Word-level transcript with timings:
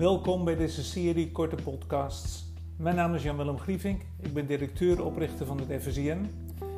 Welkom 0.00 0.44
bij 0.44 0.56
deze 0.56 0.82
serie 0.82 1.32
korte 1.32 1.56
podcasts. 1.62 2.52
Mijn 2.76 2.96
naam 2.96 3.14
is 3.14 3.22
Jan-Willem 3.22 3.58
Grievink, 3.58 4.02
ik 4.20 4.32
ben 4.32 4.46
directeur-oprichter 4.46 5.46
van 5.46 5.60
het 5.60 5.82
FSIN. 5.82 6.30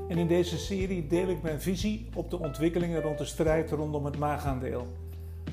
En 0.08 0.18
in 0.18 0.26
deze 0.26 0.58
serie 0.58 1.06
deel 1.06 1.28
ik 1.28 1.42
mijn 1.42 1.60
visie 1.60 2.08
op 2.14 2.30
de 2.30 2.38
ontwikkelingen 2.38 3.02
rond 3.02 3.18
de 3.18 3.24
strijd 3.24 3.70
rondom 3.70 4.04
het 4.04 4.18
maagaandeel. 4.18 4.86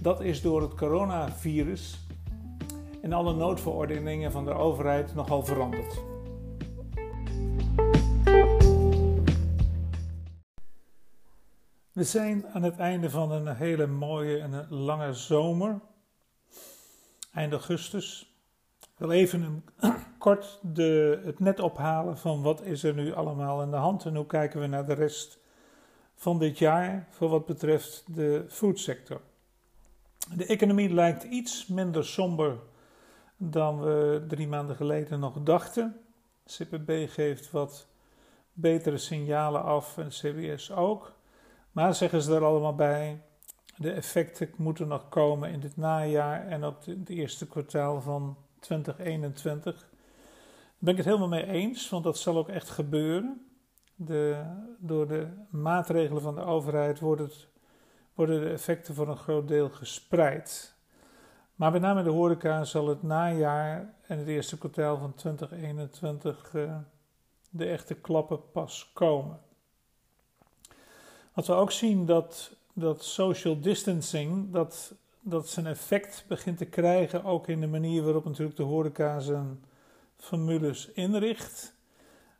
Dat 0.01 0.21
is 0.21 0.41
door 0.41 0.61
het 0.61 0.73
coronavirus 0.73 2.07
en 3.01 3.13
alle 3.13 3.33
noodverordeningen 3.33 4.31
van 4.31 4.45
de 4.45 4.53
overheid 4.53 5.15
nogal 5.15 5.43
veranderd. 5.43 6.01
We 11.91 12.03
zijn 12.03 12.47
aan 12.53 12.63
het 12.63 12.77
einde 12.77 13.09
van 13.09 13.31
een 13.31 13.55
hele 13.55 13.87
mooie 13.87 14.37
en 14.37 14.67
lange 14.69 15.13
zomer. 15.13 15.79
Eind 17.39 17.53
augustus. 17.53 18.35
Ik 18.79 18.87
wil 18.97 19.11
even 19.11 19.41
een, 19.41 19.63
kort 20.17 20.59
de, 20.61 21.21
het 21.25 21.39
net 21.39 21.59
ophalen 21.59 22.17
van 22.17 22.41
wat 22.41 22.61
is 22.61 22.83
er 22.83 22.93
nu 22.93 23.13
allemaal 23.13 23.61
aan 23.61 23.71
de 23.71 23.77
hand 23.77 24.05
en 24.05 24.15
hoe 24.15 24.25
kijken 24.25 24.59
we 24.59 24.67
naar 24.67 24.85
de 24.85 24.93
rest 24.93 25.39
van 26.15 26.39
dit 26.39 26.57
jaar 26.57 27.07
voor 27.09 27.29
wat 27.29 27.45
betreft 27.45 28.03
de 28.15 28.45
foodsector. 28.47 29.21
De 30.35 30.45
economie 30.45 30.93
lijkt 30.93 31.23
iets 31.23 31.67
minder 31.67 32.05
somber 32.05 32.57
dan 33.37 33.79
we 33.81 34.25
drie 34.27 34.47
maanden 34.47 34.75
geleden 34.75 35.19
nog 35.19 35.43
dachten. 35.43 35.99
CPB 36.45 37.09
geeft 37.09 37.51
wat 37.51 37.87
betere 38.53 38.97
signalen 38.97 39.63
af 39.63 39.97
en 39.97 40.09
CBS 40.09 40.71
ook. 40.71 41.13
Maar 41.71 41.95
zeggen 41.95 42.21
ze 42.21 42.35
er 42.35 42.45
allemaal 42.45 42.75
bij, 42.75 43.21
de 43.79 43.91
effecten 43.91 44.49
moeten 44.55 44.87
nog 44.87 45.09
komen 45.09 45.51
in 45.51 45.59
dit 45.59 45.77
najaar 45.77 46.47
en 46.47 46.63
ook 46.63 46.85
het 46.85 47.09
eerste 47.09 47.47
kwartaal 47.47 48.01
van 48.01 48.37
2021. 48.59 49.79
Daar 49.79 49.89
ben 50.77 50.91
ik 50.91 50.97
het 50.97 51.05
helemaal 51.05 51.27
mee 51.27 51.47
eens, 51.47 51.89
want 51.89 52.03
dat 52.03 52.17
zal 52.17 52.37
ook 52.37 52.49
echt 52.49 52.69
gebeuren. 52.69 53.45
De, 53.95 54.43
door 54.77 55.07
de 55.07 55.27
maatregelen 55.49 56.21
van 56.21 56.35
de 56.35 56.43
overheid 56.43 56.99
worden, 56.99 57.25
het, 57.25 57.47
worden 58.13 58.41
de 58.41 58.49
effecten 58.49 58.95
voor 58.95 59.07
een 59.07 59.17
groot 59.17 59.47
deel 59.47 59.69
gespreid. 59.69 60.75
Maar 61.55 61.71
met 61.71 61.81
name 61.81 62.03
de 62.03 62.09
horeca 62.09 62.63
zal 62.63 62.87
het 62.87 63.03
najaar 63.03 63.93
en 64.07 64.17
het 64.17 64.27
eerste 64.27 64.57
kwartaal 64.57 64.97
van 64.97 65.13
2021 65.13 66.53
uh, 66.53 66.63
eh, 66.63 66.77
de 67.49 67.65
echte 67.65 67.95
klappen 67.95 68.51
pas 68.51 68.91
komen. 68.93 69.39
Wat 71.33 71.47
we 71.47 71.53
ook 71.53 71.71
zien 71.71 72.05
dat, 72.05 72.57
dat 72.73 73.03
social 73.03 73.59
distancing, 73.59 74.51
dat, 74.51 74.93
dat 75.21 75.49
zijn 75.49 75.67
effect 75.67 76.25
begint 76.27 76.57
te 76.57 76.65
krijgen, 76.65 77.23
ook 77.23 77.47
in 77.47 77.59
de 77.59 77.67
manier 77.67 78.03
waarop 78.03 78.25
natuurlijk 78.25 78.57
de 78.57 78.63
horeca 78.63 79.19
zijn 79.19 79.63
formules 80.17 80.91
inricht. 80.91 81.75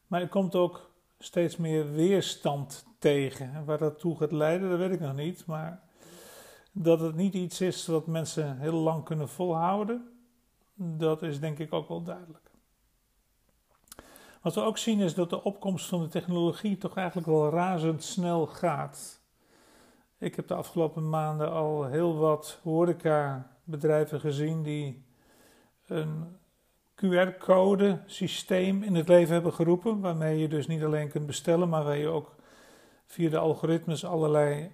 Maar 0.08 0.22
er 0.22 0.28
komt 0.30 0.56
ook 0.56 0.90
steeds 1.20 1.58
meer 1.58 1.92
weerstand 1.92 2.86
tegen. 3.00 3.66
waar 3.66 3.78
dat 3.78 4.00
toe 4.00 4.18
gaat 4.18 4.32
leiden, 4.32 4.70
dat 4.70 4.80
weet 4.80 4.92
ik 4.92 5.00
nog 5.00 5.16
niet. 5.16 5.46
Maar 5.46 5.82
dat 6.72 7.00
het 7.00 7.16
niet 7.16 7.34
iets 7.34 7.62
is 7.62 7.86
wat 7.86 8.08
mensen 8.08 8.58
heel 8.58 8.74
lang 8.74 9.04
kunnen 9.04 9.30
volhouden, 9.30 10.10
dat 10.74 11.22
is 11.22 11.40
denk 11.40 11.60
ik 11.60 11.74
ook 11.74 11.88
wel 11.88 12.04
duidelijk. 12.04 12.50
Wat 14.42 14.56
we 14.56 14.62
ook 14.62 14.78
zien 14.78 15.00
is 15.00 15.14
dat 15.14 15.30
de 15.30 15.44
opkomst 15.44 15.86
van 15.86 16.02
de 16.02 16.08
technologie 16.08 16.78
toch 16.78 16.98
eigenlijk 16.98 17.28
wel 17.28 17.50
razendsnel 17.50 18.48
gaat. 18.48 19.19
Ik 20.20 20.36
heb 20.36 20.48
de 20.48 20.54
afgelopen 20.54 21.10
maanden 21.10 21.52
al 21.52 21.86
heel 21.86 22.18
wat 22.18 22.60
horecabedrijven 22.64 24.20
gezien 24.20 24.64
die 24.64 25.06
een 25.86 26.38
QR-code 26.96 28.02
systeem 28.06 28.84
in 28.84 28.96
het 28.96 29.08
leven 29.08 29.34
hebben 29.34 29.54
geroepen, 29.54 30.00
waarmee 30.00 30.38
je 30.38 30.48
dus 30.48 30.68
niet 30.68 30.84
alleen 30.84 31.10
kunt 31.10 31.26
bestellen, 31.26 31.70
maar 31.70 31.84
waar 31.84 31.98
je 31.98 32.08
ook 32.08 32.36
via 33.06 33.30
de 33.30 33.38
algoritmes 33.38 34.06
allerlei 34.06 34.72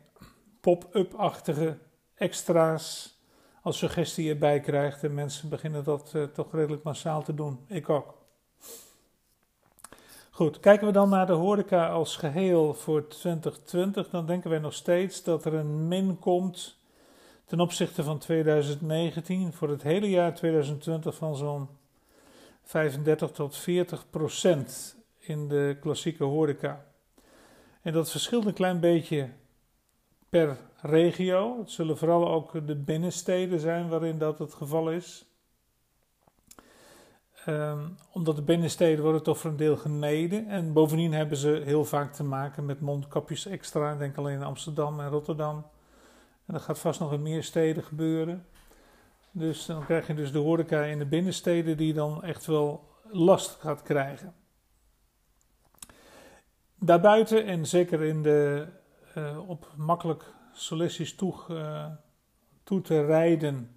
pop-up-achtige 0.62 1.78
extra's 2.16 3.18
als 3.62 3.78
suggestie 3.78 4.30
erbij 4.30 4.60
krijgt. 4.60 5.04
En 5.04 5.14
mensen 5.14 5.50
beginnen 5.50 5.84
dat 5.84 6.12
uh, 6.16 6.24
toch 6.24 6.54
redelijk 6.54 6.84
massaal 6.84 7.24
te 7.24 7.34
doen. 7.34 7.60
Ik 7.68 7.90
ook. 7.90 8.18
Goed, 10.36 10.60
kijken 10.60 10.88
we 10.88 10.94
dan 10.94 11.10
naar 11.10 11.26
de 11.26 11.34
horeca 11.34 11.88
als 11.88 12.16
geheel 12.16 12.74
voor 12.74 13.08
2020, 13.08 14.10
dan 14.10 14.26
denken 14.26 14.50
wij 14.50 14.60
nog 14.60 14.74
steeds 14.74 15.24
dat 15.24 15.46
er 15.46 15.54
een 15.54 15.88
min 15.88 16.20
komt 16.20 16.78
ten 17.46 17.60
opzichte 17.60 18.04
van 18.04 18.18
2019 18.18 19.54
voor 19.54 19.70
het 19.70 19.82
hele 19.84 20.10
jaar 20.10 20.34
2020 20.34 21.16
van 21.16 21.36
zo'n 21.36 21.68
35 22.64 23.32
tot 23.32 23.58
40 23.58 24.10
procent 24.10 24.96
in 25.20 25.48
de 25.48 25.78
klassieke 25.82 26.24
horeca. 26.24 26.86
En 27.82 27.94
dat 27.94 28.12
verschilt 28.12 28.46
een 28.46 28.54
klein 28.54 28.80
beetje 28.80 29.30
per 30.30 30.58
regio. 30.82 31.58
Het 31.60 31.72
zullen 31.72 31.98
vooral 31.98 32.28
ook 32.28 32.68
de 32.68 32.76
binnensteden 32.76 33.60
zijn 33.60 33.90
waarin 33.90 34.18
dat 34.18 34.40
het 34.40 34.54
geval 34.54 34.92
is. 34.92 35.26
Um, 37.48 37.96
omdat 38.12 38.36
de 38.36 38.42
binnensteden 38.42 39.04
worden 39.04 39.24
toch 39.24 39.38
voor 39.38 39.50
een 39.50 39.58
deel 39.58 39.78
gemeden. 39.78 40.48
En 40.48 40.74
bovendien 40.74 41.14
hebben 41.14 41.38
ze 41.38 41.62
heel 41.66 41.86
vaak 41.86 42.14
te 42.14 42.24
maken 42.24 42.66
met 42.66 42.82
mondkapjes 42.82 43.46
extra. 43.46 43.92
Ik 43.92 44.00
denk 44.00 44.18
alleen 44.18 44.36
in 44.36 44.44
Amsterdam 44.44 45.00
en 45.00 45.10
Rotterdam. 45.10 45.56
En 46.46 46.54
dat 46.54 46.62
gaat 46.62 46.80
vast 46.80 47.00
nog 47.00 47.14
in 47.14 47.22
meer 47.22 47.44
steden 47.44 47.84
gebeuren. 47.84 48.46
Dus 49.32 49.66
dan 49.66 49.86
krijg 49.86 50.08
je 50.08 50.14
dus 50.14 50.32
de 50.32 50.38
horeca 50.38 50.84
in 50.84 51.00
de 51.00 51.06
binnensteden 51.06 51.78
die 51.78 51.94
dan 51.94 52.24
echt 52.24 52.46
wel 52.46 52.90
last 53.12 53.58
gaat 53.60 53.82
krijgen. 53.82 54.34
Daarbuiten 56.76 57.46
en 57.46 57.66
zeker 57.66 58.04
in 58.04 58.24
de 58.24 58.68
uh, 59.18 59.50
op 59.50 59.72
makkelijk 59.76 60.24
solistisch 60.54 61.16
toe, 61.16 61.34
uh, 61.50 61.86
toe 62.64 62.82
te 62.82 63.06
rijden 63.06 63.70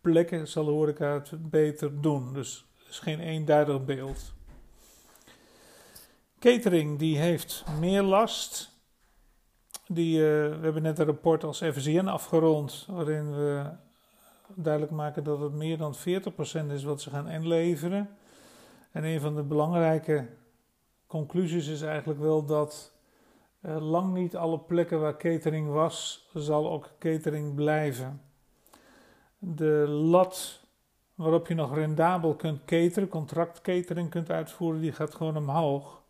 plekken 0.00 0.48
zal 0.48 0.64
de 0.64 0.70
horeca 0.70 1.12
het 1.12 1.50
beter 1.50 2.00
doen. 2.00 2.32
Dus 2.32 2.69
is 2.90 2.98
geen 2.98 3.20
eenduidig 3.20 3.84
beeld. 3.84 4.32
Catering 6.38 6.98
die 6.98 7.18
heeft 7.18 7.64
meer 7.78 8.02
last. 8.02 8.70
Die, 9.86 10.18
uh, 10.18 10.24
we 10.24 10.58
hebben 10.62 10.82
net 10.82 10.98
een 10.98 11.06
rapport 11.06 11.44
als 11.44 11.58
FCN 11.58 12.06
afgerond, 12.06 12.86
waarin 12.88 13.34
we 13.34 13.70
duidelijk 14.54 14.92
maken 14.92 15.24
dat 15.24 15.40
het 15.40 15.52
meer 15.52 15.78
dan 15.78 15.94
40% 15.94 16.00
is 16.72 16.82
wat 16.82 17.00
ze 17.00 17.10
gaan 17.10 17.28
inleveren. 17.28 18.10
En 18.90 19.04
een 19.04 19.20
van 19.20 19.34
de 19.34 19.42
belangrijke 19.42 20.28
conclusies 21.06 21.66
is 21.66 21.82
eigenlijk 21.82 22.20
wel 22.20 22.44
dat 22.44 22.92
uh, 23.60 23.90
lang 23.90 24.14
niet 24.14 24.36
alle 24.36 24.58
plekken 24.58 25.00
waar 25.00 25.16
catering 25.16 25.68
was, 25.68 26.28
zal 26.34 26.70
ook 26.70 26.90
catering 26.98 27.54
blijven. 27.54 28.22
De 29.38 29.86
lat 29.88 30.59
waarop 31.20 31.48
je 31.48 31.54
nog 31.54 31.74
rendabel 31.74 32.34
kunt 32.34 32.64
cateren, 32.64 33.08
contractcatering 33.08 34.10
kunt 34.10 34.30
uitvoeren, 34.30 34.80
die 34.80 34.92
gaat 34.92 35.14
gewoon 35.14 35.36
omhoog. 35.36 36.02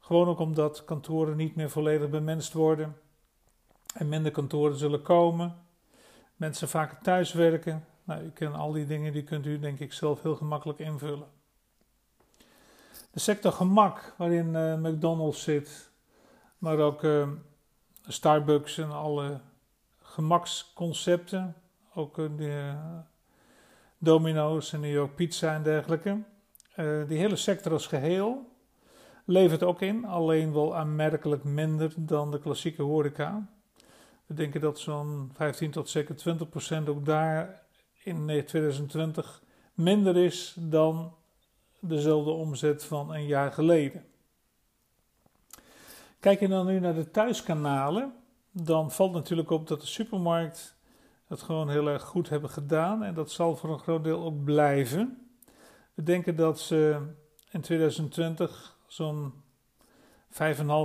Gewoon 0.00 0.28
ook 0.28 0.38
omdat 0.38 0.84
kantoren 0.84 1.36
niet 1.36 1.54
meer 1.54 1.70
volledig 1.70 2.08
bemenst 2.08 2.52
worden 2.52 2.96
en 3.94 4.08
minder 4.08 4.32
kantoren 4.32 4.76
zullen 4.76 5.02
komen. 5.02 5.56
Mensen 6.36 6.68
vaker 6.68 6.98
thuiswerken. 7.02 7.84
Nou, 8.04 8.22
u 8.22 8.30
kent 8.30 8.54
al 8.54 8.72
die 8.72 8.86
dingen, 8.86 9.12
die 9.12 9.24
kunt 9.24 9.46
u 9.46 9.58
denk 9.58 9.78
ik 9.78 9.92
zelf 9.92 10.22
heel 10.22 10.36
gemakkelijk 10.36 10.78
invullen. 10.78 11.28
De 13.10 13.20
sector 13.20 13.52
gemak, 13.52 14.14
waarin 14.16 14.54
uh, 14.54 14.74
McDonald's 14.76 15.42
zit, 15.42 15.90
maar 16.58 16.78
ook 16.78 17.02
uh, 17.02 17.28
Starbucks 18.06 18.78
en 18.78 18.90
alle 18.90 19.40
gemaksconcepten, 20.02 21.56
ook 21.94 22.18
uh, 22.18 22.28
de 22.36 22.74
Domino's 24.02 24.72
en 24.72 24.80
New 24.80 24.92
York 24.92 25.14
Pizza 25.14 25.54
en 25.54 25.62
dergelijke. 25.62 26.22
Uh, 26.76 27.08
die 27.08 27.18
hele 27.18 27.36
sector 27.36 27.72
als 27.72 27.86
geheel 27.86 28.48
levert 29.24 29.62
ook 29.62 29.80
in, 29.80 30.04
alleen 30.04 30.52
wel 30.52 30.76
aanmerkelijk 30.76 31.44
minder 31.44 31.92
dan 31.96 32.30
de 32.30 32.38
klassieke 32.38 32.82
horeca. 32.82 33.48
We 34.26 34.34
denken 34.34 34.60
dat 34.60 34.78
zo'n 34.78 35.30
15 35.34 35.70
tot 35.70 35.88
zeker 35.88 36.16
20 36.16 36.48
procent 36.48 36.88
ook 36.88 37.04
daar 37.04 37.62
in 38.02 38.26
2020 38.26 39.42
minder 39.74 40.16
is 40.16 40.56
dan 40.58 41.14
dezelfde 41.80 42.30
omzet 42.30 42.84
van 42.84 43.14
een 43.14 43.26
jaar 43.26 43.52
geleden. 43.52 44.04
Kijk 46.20 46.40
je 46.40 46.48
dan 46.48 46.66
nu 46.66 46.80
naar 46.80 46.94
de 46.94 47.10
thuiskanalen, 47.10 48.14
dan 48.50 48.90
valt 48.90 49.12
natuurlijk 49.12 49.50
op 49.50 49.68
dat 49.68 49.80
de 49.80 49.86
supermarkt 49.86 50.78
dat 51.30 51.42
gewoon 51.42 51.70
heel 51.70 51.88
erg 51.88 52.02
goed 52.02 52.28
hebben 52.28 52.50
gedaan. 52.50 53.02
En 53.02 53.14
dat 53.14 53.30
zal 53.30 53.56
voor 53.56 53.70
een 53.72 53.78
groot 53.78 54.04
deel 54.04 54.22
ook 54.22 54.44
blijven. 54.44 55.30
We 55.94 56.02
denken 56.02 56.36
dat 56.36 56.60
ze 56.60 57.06
in 57.50 57.60
2020 57.60 58.76
zo'n 58.86 59.32
5,5 60.28 60.36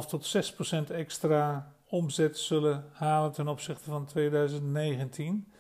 tot 0.07 0.25
6 0.25 0.53
procent 0.53 0.89
extra 0.89 1.73
omzet 1.89 2.37
zullen 2.37 2.85
halen 2.91 3.31
ten 3.31 3.47
opzichte 3.47 3.83
van 3.83 4.05
2019. 4.05 5.51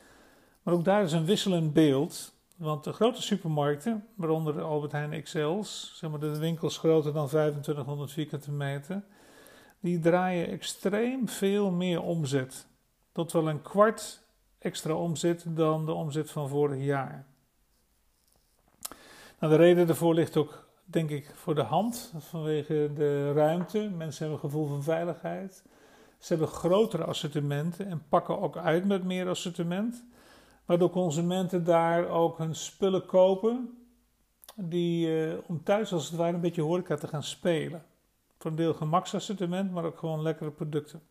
Maar 0.63 0.73
ook 0.73 0.85
daar 0.85 1.03
is 1.03 1.11
een 1.11 1.25
wisselend 1.25 1.73
beeld. 1.73 2.33
Want 2.55 2.83
de 2.83 2.93
grote 2.93 3.21
supermarkten, 3.21 4.05
waaronder 4.15 4.53
de 4.53 4.61
Albert 4.61 4.91
Heijn 4.91 5.23
XL's, 5.23 5.91
zeg 5.95 6.09
maar 6.09 6.19
de 6.19 6.37
winkels 6.37 6.77
groter 6.77 7.13
dan 7.13 7.27
2500 7.27 8.11
vierkante 8.11 8.51
meter, 8.51 9.03
die 9.79 9.99
draaien 9.99 10.47
extreem 10.47 11.27
veel 11.27 11.71
meer 11.71 12.01
omzet. 12.01 12.67
Tot 13.11 13.31
wel 13.31 13.49
een 13.49 13.61
kwart 13.61 14.23
extra 14.65 14.93
omzet 14.93 15.45
dan 15.47 15.85
de 15.85 15.93
omzet 15.93 16.31
van 16.31 16.49
vorig 16.49 16.83
jaar. 16.83 17.25
Nou, 19.39 19.53
de 19.53 19.63
reden 19.63 19.87
daarvoor 19.87 20.13
ligt 20.13 20.37
ook, 20.37 20.67
denk 20.83 21.09
ik, 21.09 21.31
voor 21.35 21.55
de 21.55 21.61
hand. 21.61 22.13
Vanwege 22.17 22.91
de 22.95 23.33
ruimte. 23.33 23.79
Mensen 23.79 24.25
hebben 24.25 24.43
een 24.43 24.49
gevoel 24.49 24.67
van 24.67 24.83
veiligheid. 24.83 25.63
Ze 26.17 26.33
hebben 26.33 26.47
grotere 26.47 27.03
assortimenten 27.03 27.87
en 27.87 28.03
pakken 28.09 28.41
ook 28.41 28.57
uit 28.57 28.85
met 28.85 29.03
meer 29.03 29.29
assortiment. 29.29 30.05
Waardoor 30.65 30.89
consumenten 30.89 31.63
daar 31.63 32.07
ook 32.07 32.37
hun 32.37 32.55
spullen 32.55 33.05
kopen. 33.05 33.77
Die, 34.55 35.07
uh, 35.07 35.33
om 35.47 35.63
thuis 35.63 35.93
als 35.93 36.07
het 36.07 36.15
ware 36.15 36.33
een 36.33 36.41
beetje 36.41 36.61
horeca 36.61 36.95
te 36.95 37.07
gaan 37.07 37.23
spelen. 37.23 37.85
Voor 38.37 38.51
een 38.51 38.57
deel 38.57 38.73
gemaksassortiment, 38.73 39.71
maar 39.71 39.83
ook 39.83 39.97
gewoon 39.97 40.21
lekkere 40.21 40.51
producten. 40.51 41.01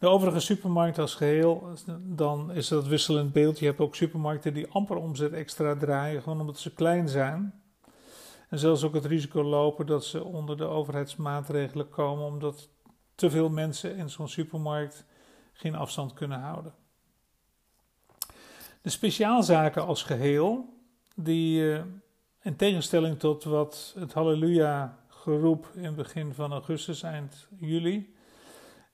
De 0.00 0.06
overige 0.06 0.40
supermarkten 0.40 1.02
als 1.02 1.14
geheel, 1.14 1.68
dan 2.02 2.52
is 2.52 2.68
dat 2.68 2.86
wisselend 2.86 3.32
beeld. 3.32 3.58
Je 3.58 3.66
hebt 3.66 3.80
ook 3.80 3.94
supermarkten 3.94 4.54
die 4.54 4.70
amper 4.70 4.96
omzet 4.96 5.32
extra 5.32 5.76
draaien, 5.76 6.22
gewoon 6.22 6.40
omdat 6.40 6.58
ze 6.58 6.74
klein 6.74 7.08
zijn. 7.08 7.62
En 8.48 8.58
zelfs 8.58 8.84
ook 8.84 8.94
het 8.94 9.04
risico 9.04 9.42
lopen 9.42 9.86
dat 9.86 10.04
ze 10.04 10.24
onder 10.24 10.56
de 10.56 10.64
overheidsmaatregelen 10.64 11.88
komen, 11.88 12.26
omdat 12.26 12.68
te 13.14 13.30
veel 13.30 13.48
mensen 13.48 13.96
in 13.96 14.10
zo'n 14.10 14.28
supermarkt 14.28 15.04
geen 15.52 15.74
afstand 15.74 16.12
kunnen 16.12 16.40
houden. 16.40 16.74
De 18.82 18.90
speciaalzaken 18.90 19.86
als 19.86 20.02
geheel, 20.02 20.78
die 21.14 21.72
eh, 21.72 21.82
in 22.42 22.56
tegenstelling 22.56 23.18
tot 23.18 23.44
wat 23.44 23.94
het 23.98 24.12
Halleluja 24.12 24.98
geroep 25.08 25.70
in 25.74 25.94
begin 25.94 26.34
van 26.34 26.52
augustus, 26.52 27.02
eind 27.02 27.48
juli, 27.58 28.14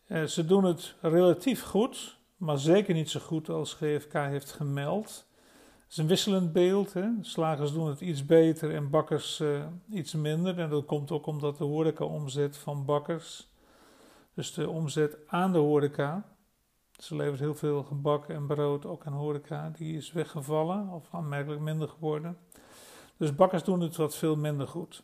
ze 0.09 0.45
doen 0.47 0.65
het 0.65 0.95
relatief 1.01 1.63
goed, 1.63 2.19
maar 2.37 2.59
zeker 2.59 2.95
niet 2.95 3.11
zo 3.11 3.21
goed 3.21 3.49
als 3.49 3.75
GFK 3.75 4.13
heeft 4.13 4.53
gemeld. 4.53 5.27
Het 5.87 5.91
is 5.91 5.97
een 5.97 6.07
wisselend 6.07 6.53
beeld. 6.53 6.93
Hè? 6.93 7.09
Slagers 7.21 7.73
doen 7.73 7.89
het 7.89 8.01
iets 8.01 8.27
beter 8.27 8.75
en 8.75 8.91
bakkers 8.91 9.41
uh, 9.41 9.67
iets 9.91 10.15
minder. 10.15 10.59
En 10.59 10.71
dat 10.71 10.85
komt 10.85 11.11
ook 11.11 11.27
omdat 11.27 11.59
de 11.59 11.65
horeca-omzet 11.65 12.57
van 12.57 12.85
bakkers, 12.85 13.49
dus 14.35 14.55
de 14.55 14.69
omzet 14.69 15.17
aan 15.27 15.53
de 15.53 15.59
horeca, 15.59 16.25
ze 16.99 17.17
levert 17.17 17.41
heel 17.41 17.55
veel 17.55 17.83
gebak 17.83 18.29
en 18.29 18.47
brood 18.47 18.87
ook 18.87 19.07
aan 19.07 19.13
horeca, 19.13 19.73
die 19.77 19.97
is 19.97 20.13
weggevallen 20.13 20.89
of 20.89 21.09
aanmerkelijk 21.11 21.61
minder 21.61 21.89
geworden. 21.89 22.39
Dus 23.17 23.35
bakkers 23.35 23.65
doen 23.65 23.81
het 23.81 23.97
wat 23.97 24.17
veel 24.17 24.37
minder 24.37 24.69
goed. 24.69 25.03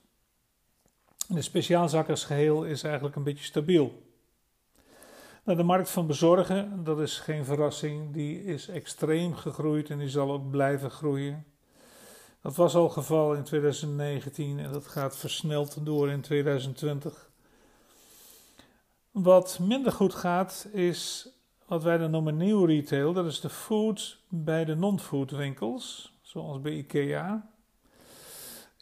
de 1.29 1.43
speciaalzakkersgeheel 1.43 2.65
is 2.65 2.83
eigenlijk 2.83 3.17
een 3.17 3.23
beetje 3.23 3.45
stabiel. 3.45 4.12
Nou, 5.45 5.59
de 5.59 5.65
markt 5.65 5.91
van 5.91 6.07
bezorgen, 6.07 6.85
dat 6.85 7.01
is 7.01 7.19
geen 7.19 7.45
verrassing, 7.45 8.13
die 8.13 8.45
is 8.45 8.69
extreem 8.69 9.35
gegroeid 9.35 9.91
en 9.91 9.99
die 9.99 10.09
zal 10.09 10.33
ook 10.33 10.51
blijven 10.51 10.91
groeien. 10.91 11.45
Dat 12.41 12.57
was 12.57 12.75
al 12.75 12.89
geval 12.89 13.35
in 13.35 13.43
2019 13.43 14.59
en 14.59 14.73
dat 14.73 14.87
gaat 14.87 15.17
versneld 15.17 15.85
door 15.85 16.11
in 16.11 16.21
2020. 16.21 17.31
Wat 19.11 19.59
minder 19.59 19.93
goed 19.93 20.15
gaat 20.15 20.69
is 20.73 21.29
wat 21.67 21.83
wij 21.83 21.99
dan 21.99 22.11
noemen 22.11 22.37
nieuw 22.37 22.65
retail. 22.65 23.13
Dat 23.13 23.27
is 23.27 23.41
de 23.41 23.51
food 23.51 24.19
bij 24.29 24.65
de 24.65 24.75
non-food 24.75 25.31
winkels, 25.31 26.13
zoals 26.21 26.61
bij 26.61 26.73
IKEA 26.73 27.52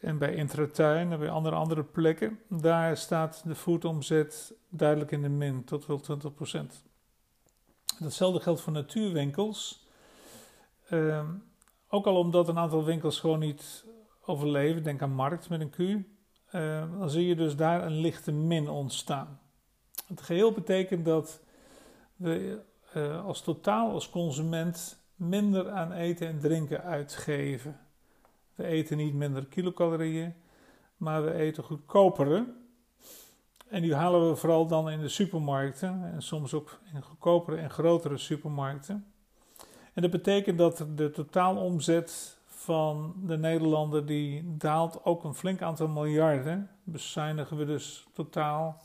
en 0.01 0.17
bij 0.17 0.35
Intratuin 0.35 1.11
en 1.11 1.19
bij 1.19 1.29
andere, 1.29 1.55
andere 1.55 1.83
plekken. 1.83 2.39
Daar 2.49 2.97
staat 2.97 3.43
de 3.45 3.55
foodomzet 3.55 4.53
duidelijk 4.69 5.11
in 5.11 5.21
de 5.21 5.29
min, 5.29 5.63
tot 5.63 5.85
wel 5.85 6.01
20%. 6.01 6.91
Datzelfde 7.99 8.39
geldt 8.39 8.61
voor 8.61 8.73
natuurwinkels. 8.73 9.87
Uh, 10.89 11.29
ook 11.87 12.05
al 12.05 12.15
omdat 12.15 12.47
een 12.47 12.57
aantal 12.57 12.83
winkels 12.83 13.19
gewoon 13.19 13.39
niet 13.39 13.85
overleven, 14.25 14.83
denk 14.83 15.01
aan 15.01 15.13
Markt 15.13 15.49
met 15.49 15.61
een 15.61 15.69
Q, 15.69 15.79
uh, 15.79 16.99
dan 16.99 17.09
zie 17.09 17.27
je 17.27 17.35
dus 17.35 17.55
daar 17.55 17.85
een 17.85 17.99
lichte 17.99 18.31
min 18.31 18.69
ontstaan. 18.69 19.39
Het 20.07 20.21
geheel 20.21 20.51
betekent 20.51 21.05
dat 21.05 21.41
we 22.15 22.61
uh, 22.95 23.25
als 23.25 23.41
totaal, 23.41 23.91
als 23.91 24.09
consument, 24.09 24.99
minder 25.15 25.69
aan 25.69 25.91
eten 25.91 26.27
en 26.27 26.39
drinken 26.39 26.83
uitgeven. 26.83 27.79
We 28.61 28.67
eten 28.67 28.97
niet 28.97 29.13
minder 29.13 29.45
kilocalorieën, 29.45 30.33
maar 30.97 31.23
we 31.23 31.33
eten 31.33 31.63
goedkopere. 31.63 32.53
En 33.67 33.81
die 33.81 33.95
halen 33.95 34.29
we 34.29 34.35
vooral 34.35 34.67
dan 34.67 34.89
in 34.89 34.99
de 34.99 35.07
supermarkten 35.07 36.11
en 36.13 36.21
soms 36.21 36.53
ook 36.53 36.79
in 36.93 37.01
goedkopere 37.01 37.57
en 37.57 37.69
grotere 37.69 38.17
supermarkten. 38.17 39.05
En 39.93 40.01
dat 40.01 40.11
betekent 40.11 40.57
dat 40.57 40.85
de 40.95 41.11
totaalomzet 41.11 42.37
van 42.45 43.13
de 43.25 43.37
Nederlander 43.37 44.05
die 44.05 44.57
daalt 44.57 45.05
ook 45.05 45.23
een 45.23 45.35
flink 45.35 45.61
aantal 45.61 45.87
miljarden. 45.87 46.69
Bezuinigen 46.83 47.57
we 47.57 47.65
dus 47.65 48.07
totaal 48.13 48.81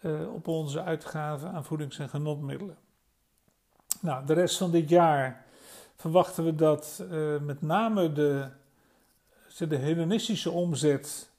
uh, 0.00 0.34
op 0.34 0.48
onze 0.48 0.82
uitgaven 0.82 1.52
aan 1.52 1.64
voedings- 1.64 1.98
en 1.98 2.08
genotmiddelen. 2.08 2.76
Nou, 4.00 4.26
de 4.26 4.32
rest 4.32 4.58
van 4.58 4.70
dit 4.70 4.88
jaar 4.88 5.45
verwachten 5.96 6.44
we 6.44 6.54
dat 6.54 7.04
uh, 7.10 7.40
met 7.40 7.62
name 7.62 8.12
de, 8.12 8.48
de 9.68 9.76
hedonistische 9.76 10.50
omzet, 10.50 11.30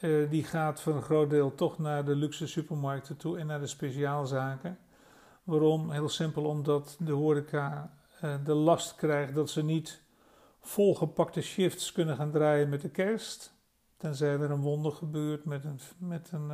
uh, 0.00 0.30
die 0.30 0.44
gaat 0.44 0.80
voor 0.80 0.94
een 0.94 1.02
groot 1.02 1.30
deel 1.30 1.54
toch 1.54 1.78
naar 1.78 2.04
de 2.04 2.14
luxe 2.14 2.46
supermarkten 2.46 3.16
toe 3.16 3.38
en 3.38 3.46
naar 3.46 3.60
de 3.60 3.66
speciaalzaken. 3.66 4.78
Waarom? 5.44 5.90
Heel 5.90 6.08
simpel 6.08 6.44
omdat 6.44 6.96
de 6.98 7.12
horeca 7.12 7.92
uh, 8.24 8.34
de 8.44 8.54
last 8.54 8.94
krijgt 8.94 9.34
dat 9.34 9.50
ze 9.50 9.64
niet 9.64 10.02
volgepakte 10.60 11.42
shifts 11.42 11.92
kunnen 11.92 12.16
gaan 12.16 12.30
draaien 12.30 12.68
met 12.68 12.80
de 12.80 12.90
kerst. 12.90 13.52
Tenzij 13.96 14.28
er 14.28 14.50
een 14.50 14.60
wonder 14.60 14.92
gebeurt 14.92 15.44
met 15.44 15.64
een, 15.64 15.80
met 15.98 16.30
een, 16.32 16.46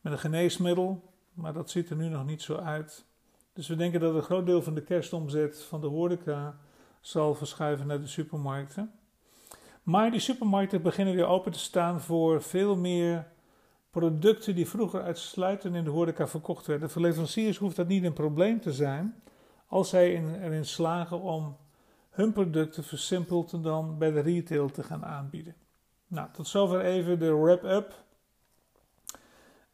met 0.00 0.12
een 0.12 0.18
geneesmiddel. 0.18 1.14
Maar 1.36 1.52
dat 1.52 1.70
ziet 1.70 1.90
er 1.90 1.96
nu 1.96 2.08
nog 2.08 2.24
niet 2.24 2.42
zo 2.42 2.56
uit. 2.56 3.04
Dus 3.56 3.68
we 3.68 3.76
denken 3.76 4.00
dat 4.00 4.14
een 4.14 4.22
groot 4.22 4.46
deel 4.46 4.62
van 4.62 4.74
de 4.74 4.82
kerstomzet 4.82 5.62
van 5.62 5.80
de 5.80 5.86
horeca 5.86 6.58
zal 7.00 7.34
verschuiven 7.34 7.86
naar 7.86 8.00
de 8.00 8.06
supermarkten. 8.06 8.92
Maar 9.82 10.10
die 10.10 10.20
supermarkten 10.20 10.82
beginnen 10.82 11.14
weer 11.14 11.26
open 11.26 11.52
te 11.52 11.58
staan 11.58 12.00
voor 12.00 12.42
veel 12.42 12.76
meer 12.76 13.26
producten 13.90 14.54
die 14.54 14.68
vroeger 14.68 15.02
uitsluitend 15.02 15.74
in 15.74 15.84
de 15.84 15.90
horeca 15.90 16.28
verkocht 16.28 16.66
werden. 16.66 16.90
Voor 16.90 17.02
leveranciers 17.02 17.56
hoeft 17.56 17.76
dat 17.76 17.88
niet 17.88 18.04
een 18.04 18.12
probleem 18.12 18.60
te 18.60 18.72
zijn 18.72 19.22
als 19.66 19.88
zij 19.88 20.24
erin 20.42 20.66
slagen 20.66 21.20
om 21.20 21.56
hun 22.10 22.32
producten 22.32 22.84
versimpeld 22.84 23.62
dan 23.62 23.98
bij 23.98 24.10
de 24.10 24.20
retail 24.20 24.70
te 24.70 24.82
gaan 24.82 25.04
aanbieden. 25.04 25.54
Nou, 26.06 26.28
tot 26.32 26.48
zover 26.48 26.80
even 26.80 27.18
de 27.18 27.34
wrap-up. 27.34 28.04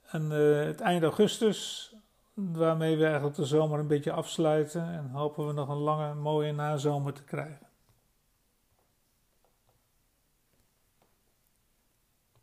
En 0.02 0.22
uh, 0.22 0.64
het 0.64 0.80
eind 0.80 1.02
augustus 1.02 1.91
waarmee 2.34 2.96
we 2.96 3.04
eigenlijk 3.04 3.36
de 3.36 3.44
zomer 3.44 3.78
een 3.78 3.86
beetje 3.86 4.12
afsluiten 4.12 4.92
en 4.92 5.10
hopen 5.10 5.46
we 5.46 5.52
nog 5.52 5.68
een 5.68 5.76
lange 5.76 6.14
mooie 6.14 6.52
nazomer 6.52 7.12
te 7.12 7.24
krijgen. 7.24 7.71